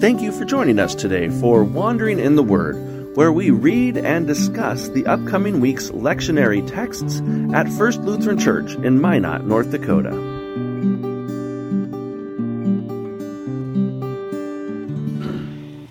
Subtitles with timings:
[0.00, 4.26] Thank you for joining us today for Wandering in the Word, where we read and
[4.26, 7.22] discuss the upcoming week's lectionary texts
[7.54, 10.10] at First Lutheran Church in Minot, North Dakota.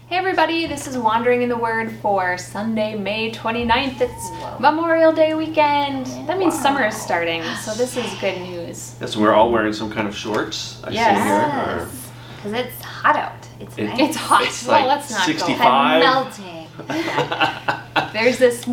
[0.09, 4.01] Hey everybody, this is Wandering in the Word for Sunday, May 29th.
[4.01, 6.05] It's Memorial Day weekend.
[6.27, 8.95] That means summer is starting, so this is good news.
[9.01, 10.81] Yes, we're all wearing some kind of shorts.
[10.83, 11.17] I Yes.
[11.17, 11.87] see here.
[12.37, 13.36] Because it's hot out.
[13.59, 13.99] It's It- nice.
[13.99, 14.41] It's hot.
[14.43, 15.59] It's well, like let's not 65.
[15.61, 16.67] I'm melting.
[18.13, 18.67] There's this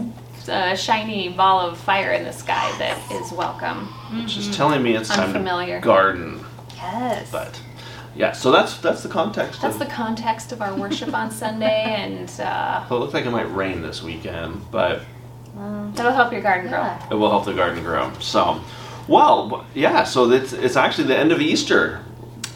[0.48, 3.86] uh, shiny ball of fire in the sky that is welcome.
[4.20, 5.80] Which is telling me it's time Unfamiliar.
[5.80, 6.44] to garden.
[6.76, 7.30] Yes.
[7.32, 7.60] But
[8.14, 9.62] yeah, so that's that's the context.
[9.62, 13.24] That's of, the context of our worship on Sunday, and uh, So it looks like
[13.26, 15.02] it might rain this weekend, but
[15.56, 16.80] that'll help your garden grow.
[16.80, 17.08] Yeah.
[17.10, 18.12] it will help the garden grow.
[18.20, 18.60] So,
[19.08, 20.04] well, yeah.
[20.04, 22.04] So it's it's actually the end of Easter.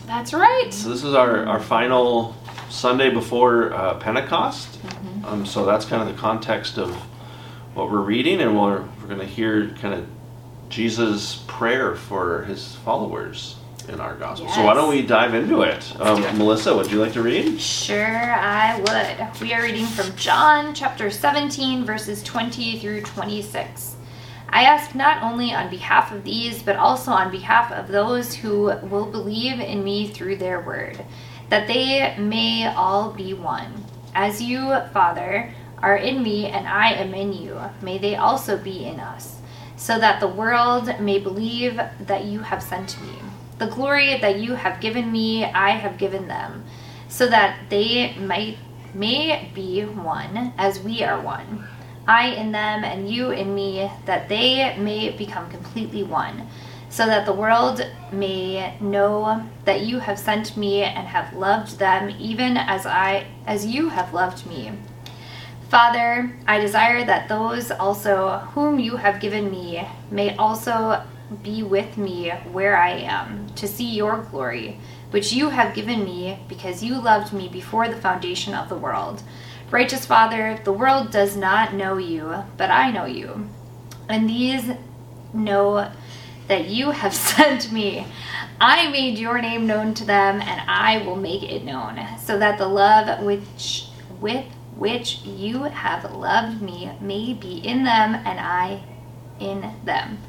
[0.08, 0.72] That's right.
[0.72, 2.34] So this is our our final
[2.70, 4.82] Sunday before uh, Pentecost.
[4.82, 5.24] Mm-hmm.
[5.26, 6.94] Um, so that's kind of the context of
[7.74, 10.06] what we're reading, and we're we're going to hear kind of
[10.70, 13.56] Jesus' prayer for his followers
[13.86, 14.48] in our gospel.
[14.48, 16.00] So why don't we dive into it?
[16.00, 16.34] Um, it.
[16.36, 17.60] Melissa, would you like to read?
[17.60, 19.40] Sure, I would.
[19.42, 23.96] We are reading from John chapter 17, verses 20 through 26.
[24.58, 28.64] I ask not only on behalf of these, but also on behalf of those who
[28.88, 31.04] will believe in me through their word,
[31.48, 33.84] that they may all be one.
[34.16, 38.84] As you, Father, are in me and I am in you, may they also be
[38.84, 39.36] in us,
[39.76, 43.12] so that the world may believe that you have sent me.
[43.60, 46.64] The glory that you have given me, I have given them,
[47.08, 48.58] so that they might
[48.92, 51.68] may be one as we are one.
[52.08, 56.48] I in them and you in me, that they may become completely one,
[56.88, 62.08] so that the world may know that you have sent me and have loved them
[62.18, 64.72] even as I as you have loved me.
[65.68, 71.02] Father, I desire that those also whom you have given me may also
[71.42, 76.38] be with me where I am, to see your glory, which you have given me
[76.48, 79.22] because you loved me before the foundation of the world.
[79.70, 83.48] Righteous Father, the world does not know you, but I know you.
[84.08, 84.64] And these
[85.34, 85.90] know
[86.48, 88.06] that you have sent me.
[88.60, 92.58] I made your name known to them, and I will make it known, so that
[92.58, 93.86] the love which
[94.20, 94.46] with
[94.76, 98.82] which you have loved me may be in them, and I
[99.38, 100.18] in them.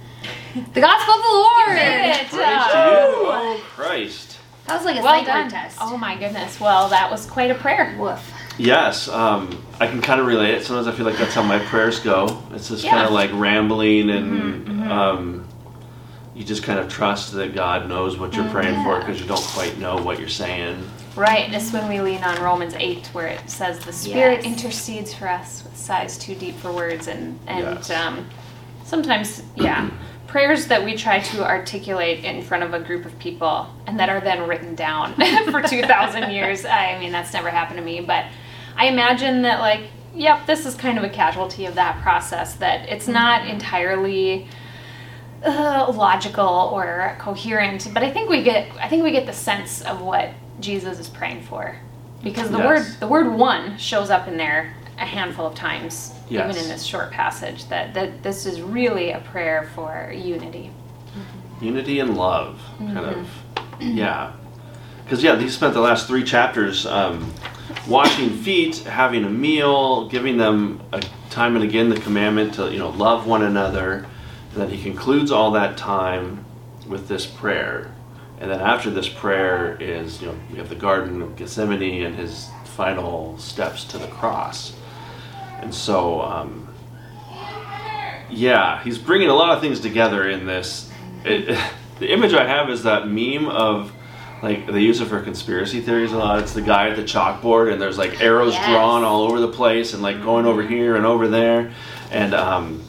[0.74, 1.70] The gospel of the Lord.
[1.70, 2.28] did it.
[2.28, 4.40] Praise to oh Christ.
[4.66, 5.78] That was like a Well well test.
[5.80, 6.60] Oh my goodness.
[6.60, 7.96] Well, that was quite a prayer.
[7.98, 8.34] Woof.
[8.59, 10.66] Yes, um, I can kind of relate it.
[10.66, 12.44] Sometimes I feel like that's how my prayers go.
[12.53, 12.92] It's just Yeah.
[12.92, 15.46] kind of like rambling, and Mm-hmm, Um,
[16.36, 19.44] you just kind of trust that God knows what you're praying for because you don't
[19.44, 20.78] quite know what you're saying.
[21.16, 24.46] Right, this is when we lean on Romans 8, where it says the Spirit Yes.
[24.46, 27.08] intercedes for us with sighs too deep for words.
[27.08, 27.90] And, and Yes.
[27.92, 28.25] um,
[28.86, 29.90] sometimes, yeah,
[30.28, 34.09] prayers that we try to articulate in front of a group of people and that
[34.09, 35.14] are then written down
[35.52, 36.66] for 2,000 years.
[36.66, 38.25] I mean, that's never happened to me, but
[38.80, 39.82] I imagine that, like,
[40.16, 44.48] yep, this is kind of a casualty of that process, that it's not entirely
[45.44, 49.82] uh, logical or coherent but i think we get i think we get the sense
[49.84, 51.78] of what jesus is praying for
[52.22, 52.68] because the Yes.
[52.68, 56.50] word the word one shows up in there a handful of times Yes.
[56.54, 60.72] even in this short passage that, that this is really a prayer for unity
[61.62, 63.20] Unity and love, kind Mm-hmm.
[63.22, 63.82] of.
[63.82, 64.34] Yeah.
[65.06, 67.34] Because, yeah, he spent the last three chapters um,
[67.88, 72.80] washing feet, having a meal, giving them a, time and again the commandment to, you
[72.80, 74.07] know, love one another.
[74.52, 76.46] And then he concludes all that time
[76.88, 77.94] with this prayer.
[78.40, 82.16] And then after this prayer is, you know, we have the Garden of Gethsemane and
[82.16, 84.75] his final steps to the cross.
[85.62, 86.68] And so, um,
[88.30, 90.90] yeah, he's bringing a lot of things together in this.
[91.25, 91.59] It,
[92.00, 93.91] the image I have is that meme of,
[94.42, 96.40] like, they use it for conspiracy theories a lot.
[96.40, 98.68] It's the guy at the chalkboard, and there's like arrows Yes.
[98.68, 100.74] drawn all over the place, and like going over mm-hmm.
[100.74, 101.72] here and over there.
[102.12, 102.84] And um,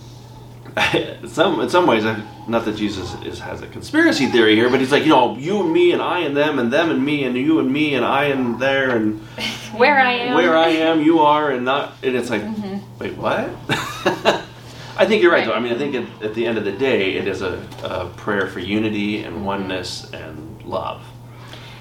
[1.26, 4.80] some in some ways, I, not that Jesus is, has a conspiracy theory here, but
[4.80, 7.24] he's like, you know, you and me, and I and them, and them and me,
[7.24, 9.20] and you and me, and I and there, and
[9.76, 11.94] where i am where I am, you are, and not.
[12.02, 12.98] And it's like, mm-hmm.
[12.98, 13.50] wait, what?
[14.96, 15.54] I think you're right, though.
[15.54, 18.06] I mean, I think at, at the end of the day, it is a, a
[18.16, 19.44] prayer for unity and mm-hmm.
[19.44, 21.02] oneness and love.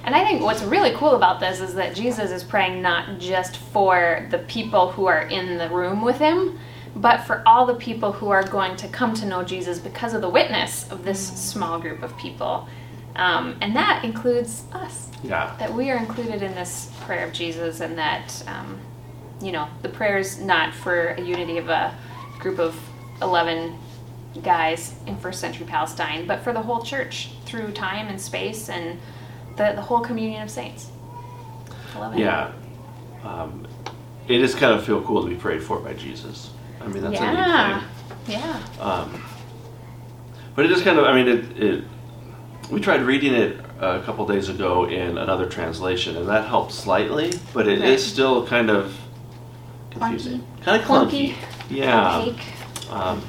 [0.03, 3.57] And I think what's really cool about this is that Jesus is praying not just
[3.57, 6.57] for the people who are in the room with him,
[6.95, 10.21] but for all the people who are going to come to know Jesus because of
[10.21, 12.67] the witness of this small group of people.
[13.15, 15.09] Um, and that includes us.
[15.23, 15.55] Yeah.
[15.59, 18.79] That we are included in this prayer of Jesus, and that, um,
[19.41, 21.95] you know, the prayer is not for a unity of a
[22.39, 22.79] group of
[23.21, 23.77] 11
[24.41, 28.99] guys in first century Palestine, but for the whole church through time and space and
[29.57, 30.89] the, the whole communion of saints.
[31.95, 32.19] I love it.
[32.19, 32.51] Yeah.
[33.23, 33.67] Um,
[34.27, 36.51] it just kind of feel cool to be prayed for by Jesus.
[36.81, 37.81] I mean, that's a Yeah.
[38.27, 38.59] neat Yeah.
[38.79, 39.23] Um,
[40.55, 41.83] but it just kind of, I mean, it, it.
[42.71, 47.33] We tried reading it a couple days ago in another translation, and that helped slightly,
[47.53, 47.99] but it is Right.
[47.99, 48.95] still kind of
[49.91, 50.63] confusing, Clunky.
[50.63, 51.33] kind of clunky.
[51.33, 51.35] Clunky.
[51.69, 52.33] Yeah.
[52.91, 53.21] Um,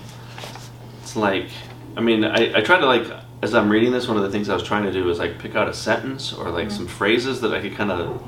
[1.02, 1.49] it's like,
[1.96, 3.06] I mean, I, I tried to like,
[3.42, 5.38] as I'm reading this, one of the things I was trying to do is like
[5.38, 8.22] pick out a sentence or like some phrases that I could kind of,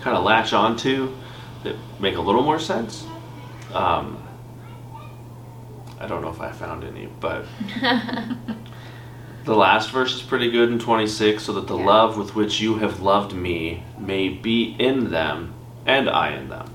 [0.00, 1.14] kind of latch onto
[1.64, 3.06] that make a little more sense.
[3.72, 4.22] Um,
[6.00, 7.44] I don't know if I found any, but
[9.44, 11.84] the last verse is pretty good in 26, so that the Yeah.
[11.86, 15.54] love with which you have loved me may be in them
[15.86, 16.70] and I in them.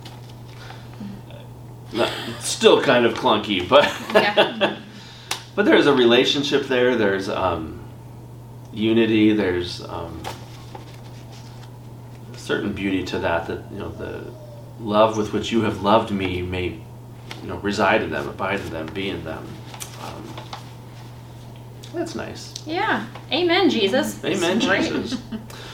[1.93, 4.77] No, it's still kind of clunky, but Yeah.
[5.55, 6.95] but there's a relationship there.
[6.95, 7.79] There's um,
[8.73, 9.33] unity.
[9.33, 10.21] There's um,
[12.33, 13.47] a certain beauty to that.
[13.47, 14.31] That you know the
[14.79, 16.79] love with which you have loved me may
[17.41, 19.47] you know reside in them, abide in them, be in them.
[20.03, 20.33] Um,
[21.93, 22.53] that's nice.
[22.65, 23.05] Yeah.
[23.31, 24.23] Amen, Jesus.
[24.23, 25.21] Amen, Jesus.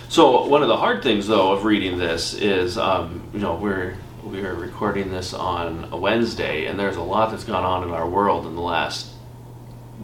[0.10, 3.96] So one of the hard things, though, of reading this is, um, you know, we're
[4.24, 7.92] we are recording this on a Wednesday, and there's a lot that's gone on in
[7.92, 9.12] our world in the last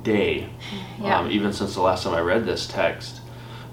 [0.03, 0.49] day.
[1.01, 1.19] Yeah.
[1.19, 3.21] Um, even since the last time I read this text,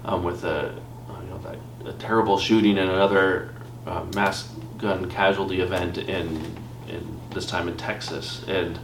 [0.05, 0.73] um, with a
[1.21, 3.53] you know that a terrible shooting and another
[3.85, 8.79] uh, mass gun casualty event in in this time in Texas, and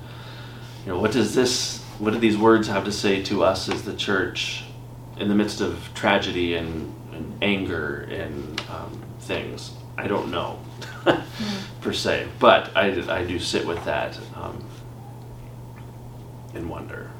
[0.85, 3.83] you know what does this what do these words have to say to us as
[3.83, 4.63] the church
[5.17, 10.59] in the midst of tragedy and, and anger and um, things i don't know
[11.81, 14.63] per se but I, I do sit with that um,
[16.53, 17.11] and wonder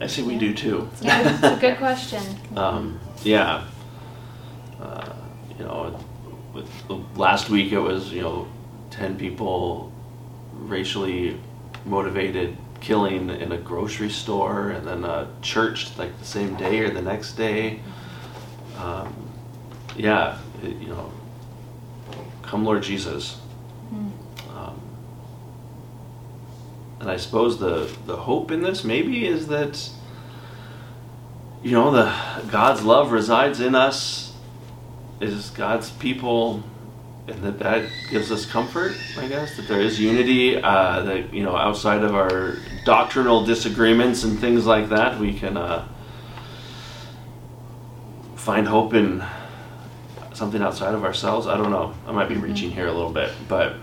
[0.00, 2.22] i see we do too Yeah, it's a good question.
[2.56, 3.64] um, yeah.
[4.80, 5.12] Uh,
[5.58, 5.98] you know,
[6.54, 6.70] with
[7.16, 8.46] last week it was you know
[8.90, 9.92] ten people
[10.52, 11.38] racially
[11.84, 16.90] motivated killing in a grocery store, and then a church like the same day or
[16.90, 17.80] the next day.
[18.78, 19.12] Um,
[19.96, 21.10] yeah, it- you know,
[22.42, 23.40] come Lord Jesus.
[24.56, 24.80] Um,
[27.08, 29.88] and I suppose the the hope in this maybe is that
[31.62, 32.12] you know the
[32.50, 34.34] God's love resides in us
[35.18, 36.62] is God's people
[37.26, 41.42] and that that gives us comfort I guess that there is unity uh, that you
[41.42, 45.88] know outside of our doctrinal disagreements and things like that we can uh,
[48.36, 49.24] find hope in
[50.34, 51.46] something outside of ourselves.
[51.46, 51.94] I don't know.
[52.06, 53.76] I might be reaching here a little bit but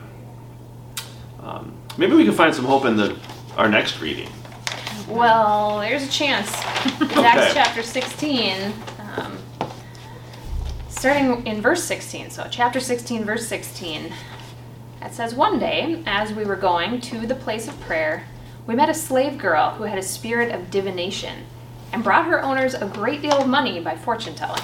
[1.41, 3.17] um, maybe we can find some hope in the
[3.57, 4.29] our next reading
[5.07, 6.51] Well, there's a chance.
[7.01, 7.23] Okay.
[7.23, 8.73] Acts chapter 16,
[9.17, 9.37] um,
[10.87, 12.29] starting in verse 16.
[12.29, 14.13] So, chapter 16, verse 16.
[15.01, 18.25] It says, One day, as we were going to the place of prayer,
[18.67, 21.45] we met a slave girl who had a spirit of divination
[21.91, 24.63] and brought her owners a great deal of money by fortune telling.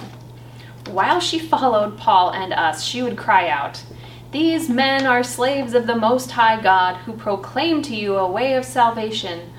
[0.89, 3.83] While she followed Paul and us, she would cry out,
[4.31, 8.53] These men are slaves of the Most High God who proclaim to you a way
[8.53, 9.51] of salvation.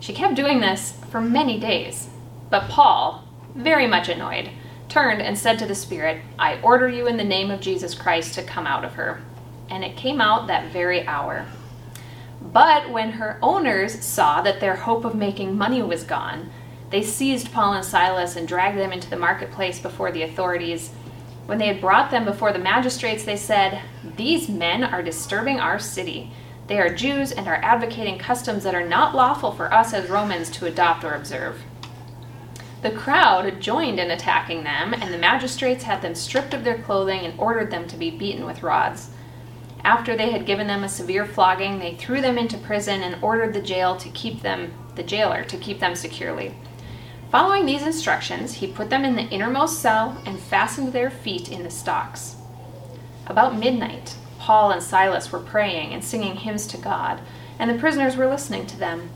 [0.00, 2.10] She kept doing this for many days.
[2.50, 4.50] But Paul, very much annoyed,
[4.90, 8.34] turned and said to the Spirit, I order you in the name of Jesus Christ
[8.34, 9.22] to come out of her.
[9.70, 11.46] And it came out that very hour.
[12.42, 16.50] But when her owners saw that their hope of making money was gone,
[16.90, 20.90] they seized Paul and Silas and dragged them into the marketplace before the authorities.
[21.52, 23.82] When they had brought them before the magistrates, they said,
[24.16, 26.32] These men are disturbing our city.
[26.66, 30.48] They are Jews and are advocating customs that are not lawful for us as Romans
[30.52, 31.60] to adopt or observe.
[32.80, 37.26] The crowd joined in attacking them, and the magistrates had them stripped of their clothing
[37.26, 39.10] and ordered them to be beaten with rods.
[39.84, 43.52] After they had given them a severe flogging, they threw them into prison and ordered
[43.52, 46.54] the jail to keep them the jailer to keep them securely.
[47.32, 51.62] Following these instructions, he put them in the innermost cell and fastened their feet in
[51.62, 52.36] the stocks.
[53.26, 57.22] About midnight, Paul and Silas were praying and singing hymns to God,
[57.58, 59.08] and the prisoners were listening to them.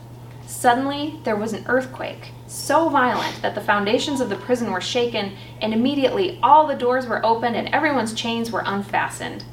[0.47, 5.33] Suddenly, there was an earthquake, so violent that the foundations of the prison were shaken,
[5.61, 9.43] and immediately all the doors were opened and everyone's chains were unfastened.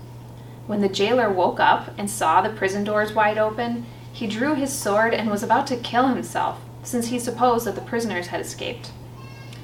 [0.66, 4.72] When the jailer woke up and saw the prison doors wide open, he drew his
[4.72, 6.63] sword and was about to kill himself.
[6.84, 8.92] Since he supposed that the prisoners had escaped.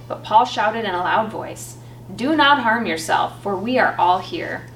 [0.08, 1.76] But Paul shouted in a loud voice,
[2.14, 4.66] Do not harm yourself, for we are all here.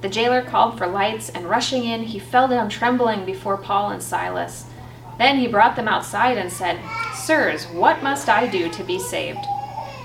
[0.00, 4.02] The jailer called for lights, and rushing in, he fell down trembling before Paul and
[4.02, 4.66] Silas.
[5.18, 6.78] Then he brought them outside and said,
[7.14, 9.44] Sirs, what must I do to be saved?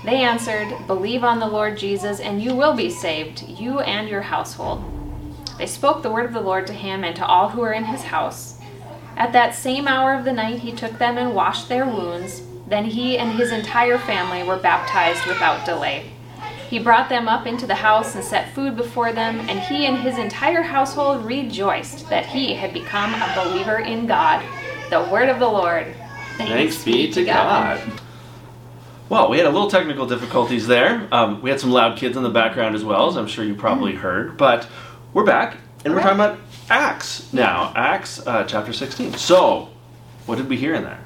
[0.04, 4.22] They answered, Believe on the Lord Jesus, and you will be saved, you and your
[4.22, 4.82] household.
[5.56, 7.84] They spoke the word of the Lord to him and to all who were in
[7.84, 8.53] his house.
[9.16, 12.42] At that same hour of the night, he took them and washed their wounds.
[12.66, 16.10] Then he and his entire family were baptized without delay.
[16.68, 19.98] He brought them up into the house and set food before them, and he and
[19.98, 24.44] his entire household rejoiced that he had become a believer in God.
[24.90, 25.94] The word of the Lord.
[26.36, 27.80] Thanks, be to God.
[29.08, 31.06] Well, we had a little technical difficulties there.
[31.12, 33.54] Um, we had some loud kids in the background as well, as I'm sure you
[33.54, 34.36] probably heard.
[34.36, 34.66] But
[35.12, 36.38] we're back, and we're talking about
[36.70, 37.72] Acts now.
[37.76, 39.14] Acts uh, chapter 16.
[39.14, 39.68] So,
[40.26, 41.00] what did we hear in there?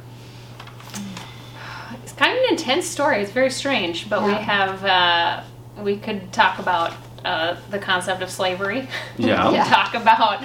[2.03, 3.21] It's kind of an intense story.
[3.23, 5.43] It's very strange, but we have uh,
[5.83, 6.93] we could talk about
[7.25, 8.89] uh, the concept of slavery.
[9.19, 9.49] Yeah.
[9.49, 9.65] we Yeah.
[9.65, 10.43] could talk about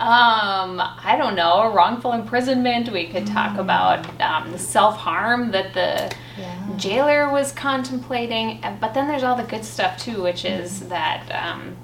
[0.00, 2.90] um, I don't know wrongful imprisonment.
[2.90, 6.68] We could talk about um, the self harm that the Yeah.
[6.76, 8.62] jailer was contemplating.
[8.80, 11.24] But then there's all the good stuff too, which is that.
[11.32, 11.76] Um,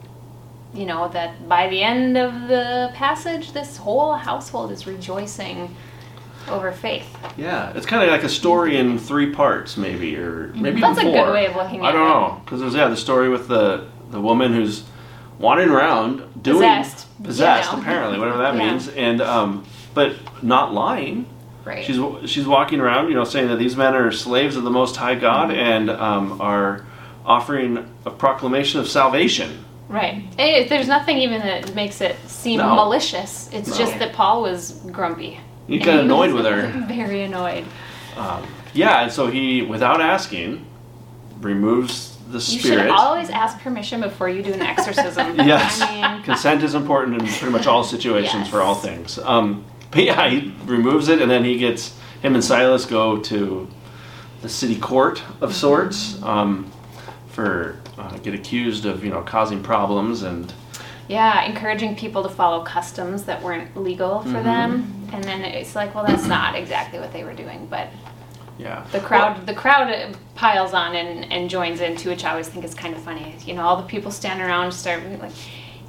[0.74, 5.74] you know that by the end of the passage, this whole household is rejoicing
[6.48, 7.06] over faith.
[7.36, 11.02] Yeah, it's kind of like a story in three parts, maybe, or maybe That's a
[11.02, 11.86] even good way of looking at it.
[11.86, 12.08] I at don't it.
[12.10, 14.84] know, because there's yeah the story with the the woman who's
[15.38, 17.82] wandering around doing Possessed, possessed you know.
[17.82, 18.70] apparently, whatever that Yeah.
[18.70, 21.26] means, and um, but not lying.
[21.64, 21.84] Right.
[21.84, 21.98] She's
[22.30, 25.14] she's walking around, you know, saying that these men are slaves of the Most High
[25.16, 25.58] God Mm-hmm.
[25.58, 26.86] and um, are
[27.26, 29.64] offering a proclamation of salvation.
[29.88, 30.22] Right.
[30.38, 32.74] Eh, there's nothing even that makes it seem No.
[32.74, 33.48] malicious.
[33.52, 33.76] It's No.
[33.78, 35.40] just that Paul was grumpy.
[35.66, 36.66] He got annoyed with her.
[36.88, 37.64] Very annoyed.
[38.16, 38.42] Um,
[38.74, 40.64] yeah, and so he, without asking,
[41.40, 42.64] removes the spirit.
[42.76, 45.38] You should always ask permission before you do an exorcism.
[45.46, 45.80] Yes.
[45.80, 49.18] I mean, Consent is important in pretty much all situations for all things.
[49.20, 53.66] Um, but yeah, he removes it, and then he gets him and Silas go to
[54.42, 56.70] the city court of sorts um,
[57.28, 60.52] for uh, get accused of you know causing problems and
[61.08, 64.44] yeah, encouraging people to follow customs that weren't legal for Mhm.
[64.44, 64.94] them.
[65.14, 67.66] And then it's like, well, that's not exactly what they were doing.
[67.70, 67.88] But
[68.58, 68.82] yeah.
[68.92, 72.62] the crowd, the crowd piles on and, and joins in too, which I always think
[72.64, 73.34] is kind of funny.
[73.46, 75.32] You know, all the people standing around start like,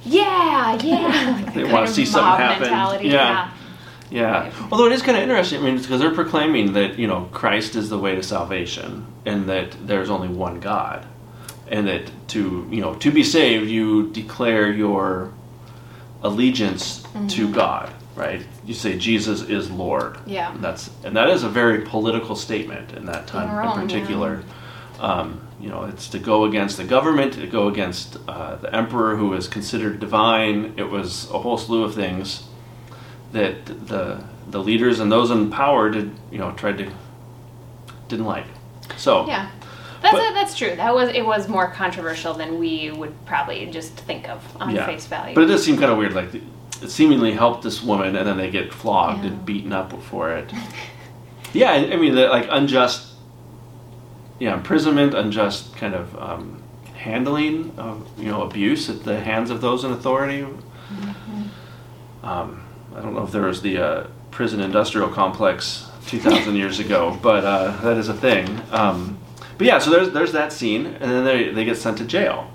[0.04, 1.42] yeah, yeah.
[1.44, 2.62] Like They wanna see something happen.
[2.62, 3.08] Mentality.
[3.08, 3.50] Yeah.
[4.10, 4.40] Yeah.
[4.44, 4.52] Right.
[4.72, 7.76] Although it is kind of interesting, I mean, because they're proclaiming that, you know, Christ
[7.76, 11.06] is the way to salvation and that there's only one God.
[11.70, 15.32] And that to, you know, to be saved, you declare your
[16.22, 17.08] allegiance to
[17.46, 17.52] Mm-hmm.
[17.52, 18.44] God, right?
[18.66, 20.18] You say Jesus is Lord.
[20.26, 20.52] Yeah.
[20.52, 23.96] And that's and that is a very political statement in that time Rome, in yeah.
[23.96, 24.42] particular.
[24.98, 29.16] Um, you know, it's to go against the government, to go against uh, the emperor
[29.16, 30.74] who is considered divine.
[30.76, 32.44] It was a whole slew of things
[33.32, 36.90] that the the leaders and those in power did you know tried to
[38.08, 38.46] didn't like.
[38.96, 39.50] So Yeah.
[40.02, 40.74] That's But- it, that's true.
[40.76, 44.86] That was it was more controversial than we would probably just think of on yeah.
[44.86, 45.34] face value.
[45.34, 46.14] But it does seem kind of weird.
[46.14, 49.30] Like it seemingly helped this woman, and then they get flogged Yeah.
[49.30, 50.50] and beaten up for it.
[51.52, 53.12] yeah, I I mean, the, like unjust,
[54.38, 56.62] yeah, imprisonment, unjust kind of um,
[56.94, 60.46] handling of you know abuse at the hands of those in authority.
[62.22, 62.62] Um,
[62.94, 67.44] I don't know if there was the uh, prison industrial complex 2,000 years ago, but
[67.44, 68.60] uh, that is a thing.
[68.70, 69.18] Um,
[69.60, 72.50] but yeah, so there's there's that scene, and then they, they get sent to jail,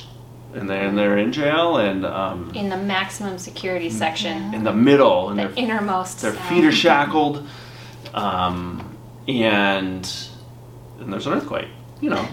[0.56, 5.30] and then they're in jail and um, in the maximum security section, in the middle,
[5.30, 6.24] and the their innermost.
[6.24, 6.50] their cell.
[6.50, 7.48] feet are shackled,
[8.16, 8.98] um,
[9.28, 10.12] and
[11.00, 11.68] and there's an earthquake.
[12.02, 12.28] You know,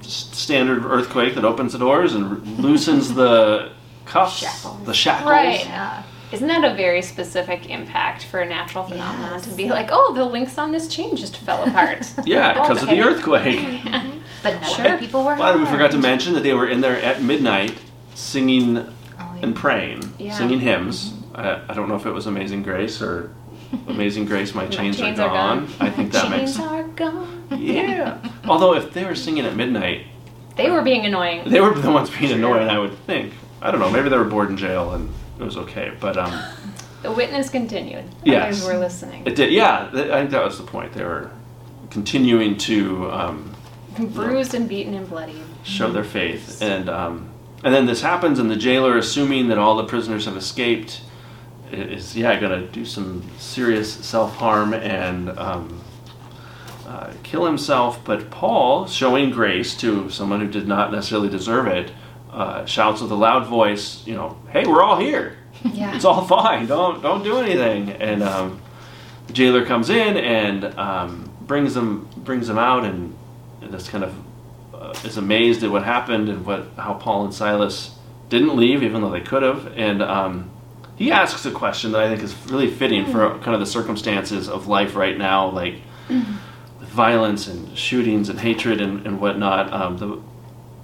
[0.00, 3.70] just standard earthquake that opens the doors and loosens the
[4.06, 4.86] cuffs, Shackles.
[4.86, 5.30] the shackles.
[5.30, 5.60] Right.
[5.60, 6.02] Yeah.
[6.32, 9.44] Isn't that a very specific impact for a natural phenomenon Yes.
[9.46, 12.10] to be like, oh, the links on this chain just fell apart?
[12.26, 13.02] Yeah, because of the Okay.
[13.02, 13.80] earthquake.
[14.42, 14.98] But no Sure.
[14.98, 17.74] people were Well, we forgot to mention that they were in there at midnight
[18.14, 18.84] singing Oh,
[19.18, 19.40] yeah.
[19.42, 20.36] and praying, Yeah.
[20.36, 21.10] singing hymns.
[21.10, 21.36] Mm-hmm.
[21.36, 23.32] I, I don't know if it was Amazing Grace or
[23.88, 25.66] Amazing Grace, My Chains, chains Are, are gone.
[25.66, 25.74] gone.
[25.80, 27.44] I think that Chains makes are gone.
[27.56, 28.18] yeah.
[28.46, 30.06] Although if they were singing at midnight,
[30.56, 31.48] They were being annoying.
[31.48, 32.68] they were the ones being annoying.
[32.68, 33.32] I would think.
[33.62, 33.90] I don't know.
[33.90, 35.92] Maybe they were bored in jail and it was okay.
[36.00, 36.32] But um,
[37.02, 38.04] The witness continued.
[38.24, 38.62] Yes.
[38.62, 39.22] Others were listening.
[39.26, 39.52] it did.
[39.52, 40.92] Yeah, th- I think that was the point.
[40.92, 41.30] They were
[41.90, 43.54] continuing to um,
[43.98, 45.40] Bruised and beaten and bloody.
[45.62, 47.30] show their faith, and um,
[47.64, 51.00] and then this happens, and the jailer, assuming that all the prisoners have escaped,
[51.70, 55.80] is yeah going to do some serious self harm and um,
[56.86, 61.90] uh, kill himself, but Paul, showing grace to someone who did not necessarily deserve it,
[62.36, 65.36] uh, shouts with a loud voice, you know, "Hey, we're all here.
[65.72, 65.96] Yeah.
[65.96, 66.66] It's all fine.
[66.66, 68.60] Don't don't do anything." And um,
[69.26, 73.16] the jailer comes in and um, brings them brings them out, and,
[73.62, 74.14] and just kind of
[74.74, 77.96] uh, is amazed at what happened and what how Paul and Silas
[78.28, 80.02] didn't leave, even though they could have, and.
[80.02, 80.50] Um,
[80.96, 84.48] he asks a question that I think is really fitting for kind of the circumstances
[84.48, 85.74] of life right now, like
[86.08, 89.70] with violence and shootings and hatred and, and whatnot.
[89.74, 90.22] Um, the,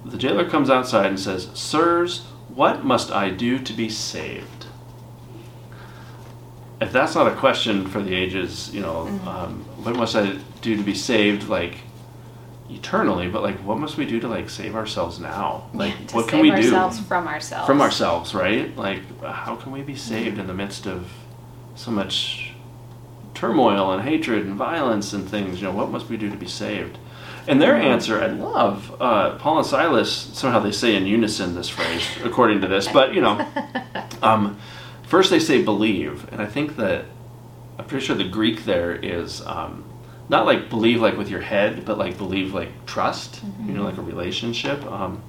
[0.05, 4.67] the jailer comes outside and says, Sirs, what must I do to be saved?
[6.81, 10.75] If that's not a question for the ages, you know, um, what must I do
[10.75, 11.77] to be saved, like
[12.69, 15.69] eternally, but like what must we do to like save ourselves now?
[15.73, 17.03] Like to what can save we ourselves do?
[17.05, 17.67] from ourselves.
[17.67, 18.75] from ourselves, right?
[18.75, 21.09] Like, how can we be saved in the midst of
[21.75, 22.53] so much
[23.33, 25.61] turmoil and hatred and violence and things?
[25.61, 26.97] You know, what must we do to be saved?
[27.47, 28.95] And their answer, I love.
[29.01, 33.13] Uh, Paul and Silas, somehow they say in unison this phrase, according to this, but
[33.13, 33.45] you know,
[34.21, 34.57] um,
[35.03, 37.05] first they say believe, and I think that
[37.77, 39.83] I'm pretty sure the Greek there is um,
[40.29, 43.97] not like believe like with your head, but like believe like trust, you know, like
[43.97, 44.83] a relationship.
[44.85, 45.21] Um,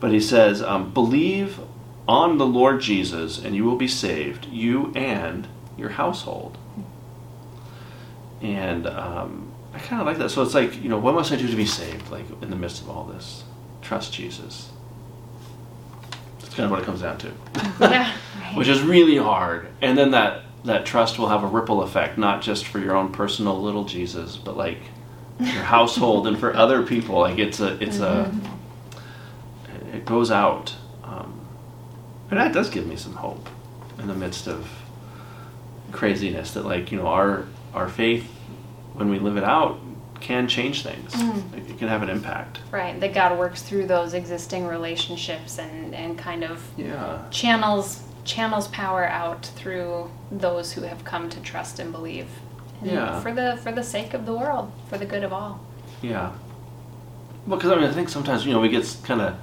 [0.00, 1.60] but he says, um, believe
[2.08, 5.46] on the Lord Jesus, and you will be saved, you and
[5.78, 6.58] your household.
[8.42, 10.30] And um, I kind of like that.
[10.30, 12.10] So it's like, you know, what must I do to be saved?
[12.10, 13.44] Like in the midst of all this,
[13.82, 14.70] trust Jesus.
[16.40, 17.32] That's kind of what it comes down to
[17.80, 18.12] yeah.
[18.54, 19.68] which is really hard.
[19.80, 23.12] And then that that trust will have a ripple effect, not just for your own
[23.12, 24.78] personal little Jesus, but like
[25.38, 27.18] your household and for other people.
[27.18, 28.32] Like it's a it's a
[29.92, 31.40] it goes out, um,
[32.30, 33.48] and that does give me some hope
[33.98, 34.68] in the midst of
[35.92, 36.52] craziness.
[36.52, 38.30] That like you know our our faith
[38.94, 39.78] when we live it out
[40.20, 41.12] can change things.
[41.12, 41.52] Mm.
[41.52, 42.60] Like, it can have an impact.
[42.70, 42.98] Right.
[43.00, 47.22] That God works through those existing relationships and, and kind of Yeah.
[47.30, 52.28] channels channels power out through those who have come to trust and believe.
[52.80, 53.20] And Yeah.
[53.20, 55.60] For the for the sake of the world, for the good of all.
[56.00, 56.30] Yeah.
[57.46, 59.34] Well, because I mean, I think sometimes you know we get kind of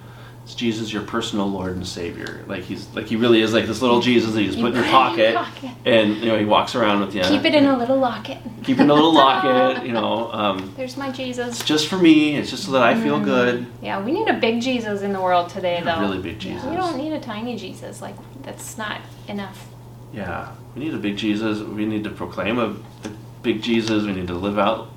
[0.48, 2.44] Jesus your personal Lord and Savior?
[2.48, 4.74] Like he's like he really is like this little Jesus that you just You put
[4.76, 5.72] in your pocket, pocket.
[5.86, 7.22] and you know he walks around with you.
[7.24, 8.40] Keep it in a little locket.
[8.64, 9.86] keep it in a little locket.
[9.86, 11.60] You know, um, There's my Jesus.
[11.60, 12.36] it's just for me.
[12.36, 13.66] It's just so that I feel good.
[13.82, 16.00] Yeah, we need a big Jesus in the world today, A though.
[16.02, 16.66] really big Jesus.
[16.66, 18.02] We don't need a tiny Jesus.
[18.02, 19.68] Like that's not enough.
[20.14, 21.60] Yeah, we need a big Jesus.
[21.62, 22.76] We need to proclaim a,
[23.06, 23.10] a
[23.42, 24.04] big Jesus.
[24.06, 24.90] We need to live out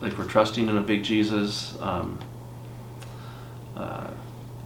[0.00, 1.76] like we're trusting in a big Jesus.
[1.80, 2.18] Um,
[3.76, 4.10] uh,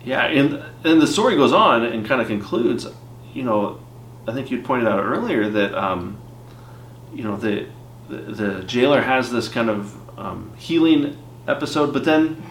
[0.05, 2.87] yeah, and and the story goes on and kind of concludes.
[3.33, 3.81] You know,
[4.29, 6.19] I think you pointed out earlier that um,
[7.13, 7.67] you know the,
[8.09, 11.17] the the jailer has this kind of um, healing
[11.49, 12.43] episode, but then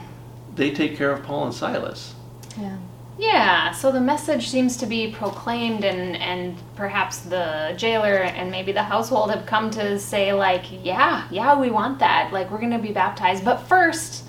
[0.56, 2.16] they take care of Paul and Silas.
[2.58, 2.78] Yeah.
[3.18, 8.72] Yeah, so the message seems to be proclaimed, and, and perhaps the jailer and maybe
[8.72, 12.34] the household have come to say, like, yeah, yeah, we want that.
[12.34, 13.46] Like, we're going to be baptized.
[13.46, 14.26] But first,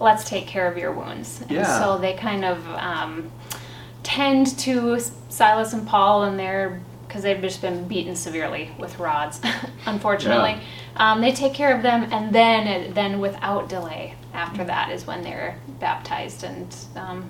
[0.00, 1.40] let's take care of your wounds.
[1.42, 1.80] And Yeah.
[1.80, 3.30] so they kind of um,
[4.02, 9.40] tend to Silas and Paul and their, because they've just been beaten severely with rods,
[9.86, 10.58] unfortunately.
[10.96, 15.22] Um, they take care of them, and then, then without delay, after that is when
[15.22, 16.44] they're baptized.
[16.44, 17.28] And um,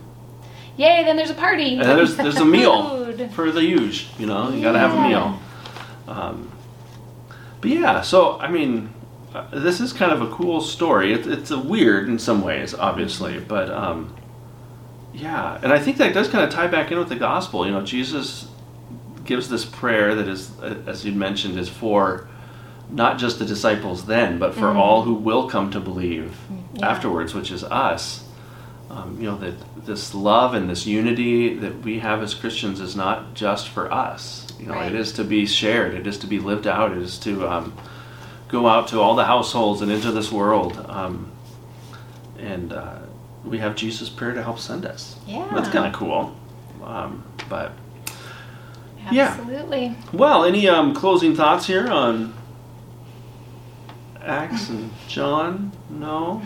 [0.76, 1.74] yay, then there's a party.
[1.74, 4.09] And then there's there's a meal for the huge.
[4.18, 5.40] You know, you gotta have a meal.
[6.09, 6.52] Um,
[7.61, 8.92] but yeah, so I mean,
[9.37, 11.12] uh, this is kind of a cool story.
[11.12, 14.14] It, it's a weird in some ways, obviously, but um,
[15.14, 17.64] yeah, and I think that does kind of tie back in with the gospel.
[17.66, 18.49] You know, Jesus
[19.25, 22.29] gives this prayer that is, uh, as you mentioned, is for
[22.90, 26.37] not just the disciples then, but for all who will come to believe
[26.75, 26.88] Yeah.
[26.88, 28.22] afterwards, which is us.
[28.88, 32.94] Um, you know that this love and this unity that we have as Christians is
[32.94, 34.46] not just for us.
[34.61, 34.92] You know, Right.
[34.92, 35.94] it is to be shared.
[35.94, 36.92] It is to be lived out.
[36.92, 37.72] It is to um,
[38.48, 40.85] go out to all the households and into this world.
[40.88, 41.32] Um,
[42.38, 42.98] and uh,
[43.44, 45.16] we have Jesus' prayer to help send us.
[45.26, 45.48] Yeah.
[45.54, 46.35] That's kind of cool.
[46.85, 47.72] Um, but
[49.11, 49.28] Yeah.
[49.38, 49.94] Absolutely.
[50.12, 52.35] well, any um, closing thoughts here on
[54.20, 55.70] Acts and John?
[55.88, 56.42] No.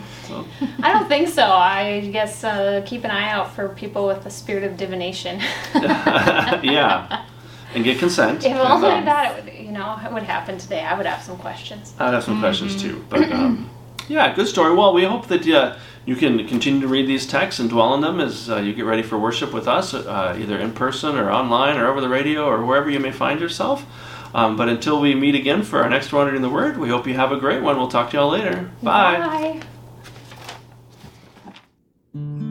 [0.83, 1.43] I don't think so.
[1.43, 5.39] I guess uh, keep an eye out for people with the spirit of divination.
[5.73, 7.25] yeah,
[7.73, 8.45] and get consent.
[8.45, 11.93] If only um, that it would, know would happen today, I would have some questions.
[11.99, 12.43] I would have some mm-hmm.
[12.43, 13.03] questions too.
[13.09, 13.69] But um,
[14.07, 14.73] yeah, good story.
[14.75, 18.01] Well, we hope that uh, you can continue to read these texts and dwell on
[18.01, 21.31] them as uh, you get ready for worship with us, uh, either in person or
[21.31, 23.85] online or over the radio or wherever you may find yourself.
[24.33, 27.05] Um, but until we meet again for our next Wandering in the Word, we hope
[27.05, 27.77] you have a great one.
[27.77, 28.71] We'll talk to y'all later.
[28.81, 29.19] Bye.
[29.19, 29.61] Bye.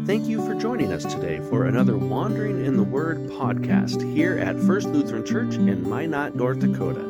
[0.06, 4.58] Thank you for joining us today for another Wandering in the Word podcast here at
[4.60, 7.09] First Lutheran Church in Minot, North Dakota.